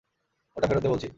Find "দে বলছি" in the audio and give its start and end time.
0.83-1.07